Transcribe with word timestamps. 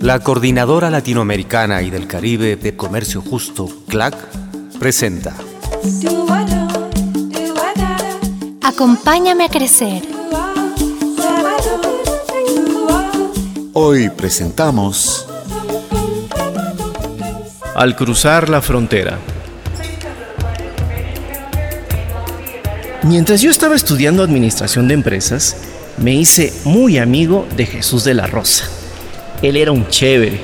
La 0.00 0.18
Coordinadora 0.18 0.88
Latinoamericana 0.88 1.82
y 1.82 1.90
del 1.90 2.06
Caribe 2.06 2.56
de 2.56 2.74
Comercio 2.74 3.20
Justo, 3.20 3.68
CLAC, 3.86 4.16
presenta. 4.78 5.34
Acompáñame 8.62 9.44
a 9.44 9.48
crecer. 9.50 10.02
Hoy 13.74 14.08
presentamos 14.08 15.26
Al 17.74 17.94
cruzar 17.94 18.48
la 18.48 18.62
frontera. 18.62 19.18
Mientras 23.02 23.42
yo 23.42 23.50
estaba 23.50 23.76
estudiando 23.76 24.22
administración 24.22 24.88
de 24.88 24.94
empresas, 24.94 25.58
me 25.98 26.14
hice 26.14 26.54
muy 26.64 26.96
amigo 26.96 27.46
de 27.54 27.66
Jesús 27.66 28.02
de 28.04 28.14
la 28.14 28.26
Rosa. 28.26 28.79
Él 29.42 29.56
era 29.56 29.72
un 29.72 29.88
chévere, 29.88 30.40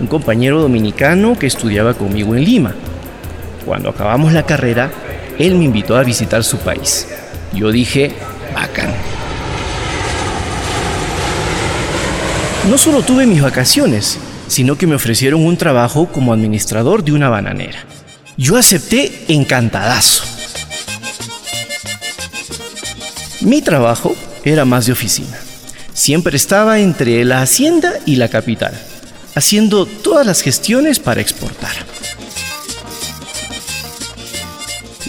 un 0.00 0.06
compañero 0.06 0.62
dominicano 0.62 1.38
que 1.38 1.46
estudiaba 1.46 1.92
conmigo 1.94 2.34
en 2.34 2.44
Lima. 2.44 2.74
Cuando 3.66 3.90
acabamos 3.90 4.32
la 4.32 4.46
carrera, 4.46 4.90
él 5.38 5.56
me 5.56 5.64
invitó 5.64 5.96
a 5.96 6.02
visitar 6.02 6.42
su 6.42 6.58
país. 6.58 7.06
Yo 7.52 7.70
dije, 7.70 8.12
bacán. 8.54 8.90
No 12.68 12.78
solo 12.78 13.02
tuve 13.02 13.26
mis 13.26 13.42
vacaciones, 13.42 14.18
sino 14.48 14.76
que 14.76 14.86
me 14.86 14.94
ofrecieron 14.94 15.44
un 15.44 15.56
trabajo 15.58 16.06
como 16.06 16.32
administrador 16.32 17.04
de 17.04 17.12
una 17.12 17.28
bananera. 17.28 17.84
Yo 18.38 18.56
acepté 18.56 19.24
encantadazo. 19.28 20.24
Mi 23.42 23.60
trabajo 23.60 24.14
era 24.44 24.64
más 24.64 24.86
de 24.86 24.92
oficina. 24.92 25.38
Siempre 26.00 26.38
estaba 26.38 26.78
entre 26.78 27.22
la 27.26 27.42
hacienda 27.42 27.92
y 28.06 28.16
la 28.16 28.28
capital, 28.28 28.72
haciendo 29.34 29.84
todas 29.84 30.24
las 30.24 30.40
gestiones 30.40 30.98
para 30.98 31.20
exportar. 31.20 31.72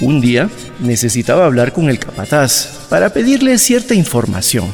Un 0.01 0.19
día 0.19 0.49
necesitaba 0.81 1.45
hablar 1.45 1.71
con 1.71 1.89
el 1.89 1.97
capataz 1.97 2.87
para 2.89 3.13
pedirle 3.13 3.57
cierta 3.57 3.95
información. 3.95 4.65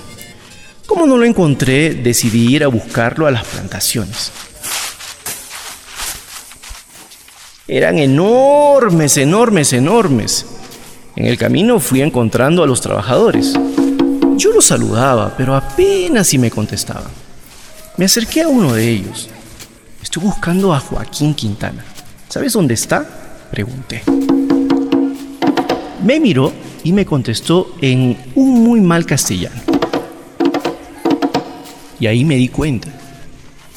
Como 0.87 1.05
no 1.05 1.17
lo 1.17 1.23
encontré, 1.23 1.93
decidí 1.93 2.51
ir 2.51 2.63
a 2.63 2.67
buscarlo 2.67 3.27
a 3.27 3.31
las 3.31 3.45
plantaciones. 3.45 4.31
Eran 7.67 7.99
enormes, 7.99 9.17
enormes, 9.17 9.71
enormes. 9.71 10.47
En 11.15 11.27
el 11.27 11.37
camino 11.37 11.79
fui 11.79 12.01
encontrando 12.01 12.63
a 12.63 12.67
los 12.67 12.81
trabajadores. 12.81 13.53
Yo 14.37 14.51
los 14.51 14.65
saludaba, 14.65 15.35
pero 15.35 15.55
apenas 15.55 16.27
si 16.27 16.37
me 16.37 16.51
contestaban. 16.51 17.11
Me 17.97 18.05
acerqué 18.05 18.43
a 18.43 18.47
uno 18.47 18.73
de 18.73 18.87
ellos. 18.87 19.29
Estoy 20.01 20.21
buscando 20.21 20.75
a 20.75 20.79
Joaquín 20.79 21.33
Quintana. 21.33 21.83
¿Sabes 22.29 22.53
dónde 22.53 22.75
está? 22.75 23.03
Pregunté. 23.49 24.03
Me 26.03 26.19
miró 26.19 26.53
y 26.83 26.93
me 26.93 27.03
contestó 27.03 27.75
en 27.81 28.15
un 28.35 28.63
muy 28.63 28.79
mal 28.79 29.07
castellano. 29.07 29.59
Y 31.99 32.05
ahí 32.05 32.23
me 32.23 32.35
di 32.35 32.49
cuenta. 32.49 32.89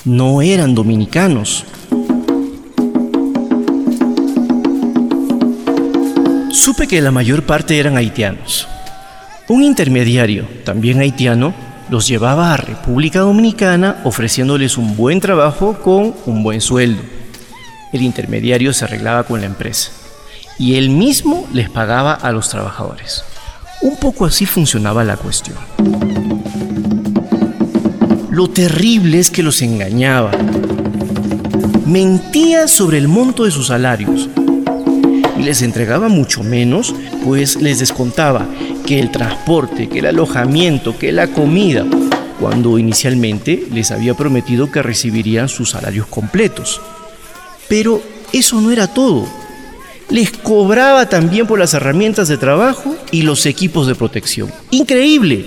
No 0.05 0.43
eran 0.43 0.75
dominicanos. 0.75 1.65
Supe 6.53 6.87
que 6.87 7.01
la 7.01 7.11
mayor 7.11 7.45
parte 7.47 7.79
eran 7.79 7.97
haitianos. 7.97 8.69
Un 9.51 9.65
intermediario, 9.65 10.47
también 10.63 11.01
haitiano, 11.01 11.53
los 11.89 12.07
llevaba 12.07 12.55
a 12.55 12.57
República 12.57 13.19
Dominicana 13.19 13.97
ofreciéndoles 14.05 14.79
un 14.79 14.97
buen 14.97 15.19
trabajo 15.19 15.77
con 15.83 16.15
un 16.25 16.45
buen 16.45 16.61
sueldo. 16.61 17.03
El 17.93 18.03
intermediario 18.03 18.73
se 18.73 18.85
arreglaba 18.85 19.25
con 19.25 19.41
la 19.41 19.47
empresa 19.49 19.91
y 20.57 20.77
él 20.77 20.91
mismo 20.91 21.49
les 21.53 21.69
pagaba 21.69 22.13
a 22.13 22.31
los 22.31 22.49
trabajadores. 22.49 23.25
Un 23.83 23.97
poco 23.97 24.25
así 24.25 24.47
funcionaba 24.47 25.03
la 25.03 25.17
cuestión. 25.17 25.59
Lo 28.31 28.49
terrible 28.51 29.19
es 29.19 29.33
que 29.33 29.43
los 29.43 29.63
engañaba. 29.63 30.31
Mentía 31.87 32.69
sobre 32.69 32.99
el 32.99 33.09
monto 33.09 33.43
de 33.43 33.51
sus 33.51 33.67
salarios 33.67 34.29
y 35.41 35.43
les 35.43 35.63
entregaba 35.63 36.09
mucho 36.09 36.43
menos, 36.43 36.95
pues 37.25 37.57
les 37.63 37.79
descontaba 37.79 38.47
que 38.87 39.01
el 39.01 39.11
transporte, 39.11 39.89
que 39.89 40.01
el 40.01 40.07
alojamiento, 40.07 40.99
que 40.99 41.13
la 41.13 41.29
comida, 41.29 41.87
cuando 42.39 42.79
inicialmente 42.79 43.67
les 43.73 43.91
había 43.91 44.13
prometido 44.13 44.71
que 44.71 44.83
recibirían 44.83 45.49
sus 45.49 45.71
salarios 45.71 46.07
completos. 46.09 46.83
Pero 47.71 48.03
eso 48.35 48.61
no 48.61 48.71
era 48.71 48.87
todo. 48.87 49.27
Les 50.11 50.31
cobraba 50.31 51.09
también 51.09 51.47
por 51.47 51.59
las 51.59 51.73
herramientas 51.73 52.29
de 52.29 52.37
trabajo 52.37 52.95
y 53.11 53.23
los 53.23 53.47
equipos 53.47 53.87
de 53.87 53.95
protección. 53.95 54.53
Increíble. 54.71 55.47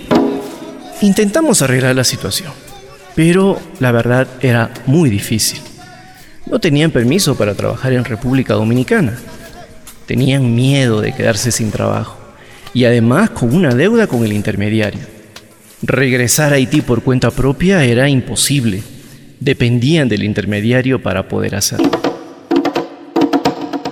Intentamos 1.02 1.62
arreglar 1.62 1.96
la 1.96 2.04
situación, 2.04 2.52
pero 3.14 3.60
la 3.80 3.92
verdad 3.92 4.28
era 4.42 4.74
muy 4.88 5.12
difícil. 5.12 5.60
No 6.48 6.60
tenían 6.60 6.90
permiso 6.90 7.36
para 7.36 7.54
trabajar 7.54 7.94
en 7.94 8.06
República 8.06 8.56
Dominicana 8.56 9.20
Tenían 10.06 10.54
miedo 10.54 11.02
de 11.02 11.14
quedarse 11.14 11.52
sin 11.52 11.72
trabajo 11.72 12.18
y 12.74 12.86
además 12.86 13.30
con 13.30 13.56
una 13.56 13.74
deuda 13.74 14.08
con 14.08 14.26
el 14.26 14.34
intermediario. 14.34 15.02
Regresar 15.82 16.52
a 16.54 16.56
Haití 16.56 16.82
por 16.82 17.04
cuenta 17.04 17.32
propia 17.32 17.84
era 17.86 18.10
imposible. 18.10 18.84
Dependían 19.40 20.10
del 20.10 20.24
intermediario 20.24 21.02
para 21.02 21.28
poder 21.28 21.56
hacerlo. 21.56 21.92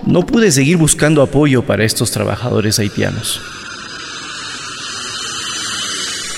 No 0.06 0.26
pude 0.26 0.52
seguir 0.52 0.78
buscando 0.78 1.22
apoyo 1.22 1.64
para 1.64 1.86
estos 1.86 2.12
trabajadores 2.12 2.80
haitianos. 2.80 3.40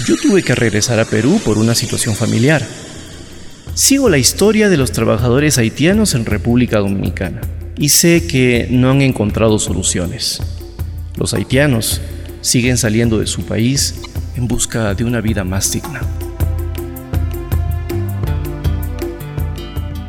Yo 0.05 0.15
tuve 0.17 0.43
que 0.43 0.53
regresar 0.53 0.99
a 0.99 1.05
Perú 1.05 1.39
por 1.43 1.57
una 1.57 1.73
situación 1.73 2.15
familiar. 2.15 2.61
Sigo 3.73 4.09
la 4.09 4.17
historia 4.17 4.69
de 4.69 4.77
los 4.77 4.91
trabajadores 4.91 5.57
haitianos 5.57 6.13
en 6.13 6.25
República 6.25 6.79
Dominicana 6.79 7.41
y 7.77 7.89
sé 7.89 8.27
que 8.27 8.67
no 8.69 8.91
han 8.91 9.01
encontrado 9.01 9.59
soluciones. 9.59 10.41
Los 11.15 11.33
haitianos 11.33 12.01
siguen 12.41 12.77
saliendo 12.77 13.19
de 13.19 13.27
su 13.27 13.43
país 13.43 13.95
en 14.35 14.47
busca 14.47 14.93
de 14.93 15.03
una 15.03 15.21
vida 15.21 15.43
más 15.43 15.71
digna. 15.71 16.01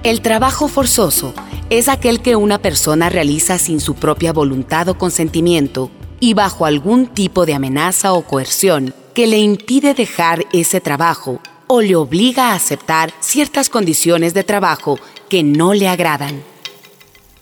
El 0.02 0.20
trabajo 0.20 0.68
forzoso 0.68 1.34
es 1.70 1.88
aquel 1.88 2.20
que 2.20 2.36
una 2.36 2.58
persona 2.58 3.08
realiza 3.08 3.58
sin 3.58 3.80
su 3.80 3.94
propia 3.94 4.32
voluntad 4.32 4.88
o 4.88 4.98
consentimiento 4.98 5.90
y 6.20 6.34
bajo 6.34 6.66
algún 6.66 7.06
tipo 7.06 7.46
de 7.46 7.54
amenaza 7.54 8.12
o 8.12 8.22
coerción 8.22 8.94
que 9.14 9.26
le 9.26 9.38
impide 9.38 9.94
dejar 9.94 10.44
ese 10.52 10.80
trabajo 10.80 11.40
o 11.66 11.80
le 11.80 11.96
obliga 11.96 12.50
a 12.50 12.54
aceptar 12.54 13.12
ciertas 13.20 13.70
condiciones 13.70 14.34
de 14.34 14.44
trabajo 14.44 14.98
que 15.28 15.42
no 15.42 15.72
le 15.72 15.88
agradan. 15.88 16.42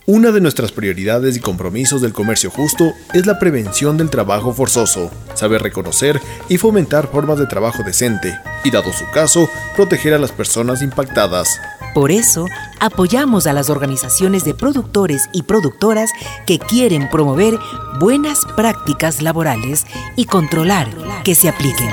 Una 0.07 0.33
de 0.33 0.41
nuestras 0.41 0.73
prioridades 0.73 1.37
y 1.37 1.41
compromisos 1.41 2.03
del 2.03 2.13
comercio 2.13 2.51
justo 2.51 2.93
es 3.15 3.25
la 3.25 3.39
prevención 3.39 3.97
del 3.97 4.11
trabajo 4.11 4.53
forzoso, 4.53 5.13
saber 5.35 5.63
reconocer 5.63 6.21
y 6.49 6.59
fomentar 6.59 7.07
formas 7.07 7.39
de 7.39 7.47
trabajo 7.47 7.85
decente, 7.85 8.37
y 8.65 8.73
dado 8.73 8.93
su 8.93 9.05
caso, 9.13 9.49
proteger 9.77 10.15
a 10.15 10.19
las 10.19 10.33
personas 10.33 10.83
impactadas. 10.83 11.61
Por 11.95 12.11
eso, 12.11 12.47
apoyamos 12.81 13.47
a 13.47 13.53
las 13.53 13.71
organizaciones 13.71 14.45
de 14.45 14.55
productores 14.55 15.29
y 15.33 15.43
productoras 15.43 16.11
que 16.47 16.59
quieren 16.59 17.09
promover 17.09 17.57
buenas 18.01 18.41
prácticas 18.57 19.23
laborales 19.23 19.87
y 20.17 20.25
controlar 20.25 20.89
que 21.23 21.37
se 21.37 21.49
apliquen. 21.49 21.91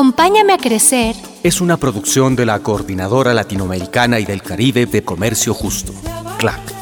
Acompáñame 0.00 0.54
a 0.54 0.56
crecer. 0.56 1.14
Es 1.42 1.60
una 1.60 1.76
producción 1.76 2.34
de 2.34 2.46
la 2.46 2.60
Coordinadora 2.60 3.34
Latinoamericana 3.34 4.18
y 4.18 4.24
del 4.24 4.42
Caribe 4.42 4.86
de 4.86 5.04
Comercio 5.04 5.52
Justo, 5.52 5.92
CLAC. 6.38 6.79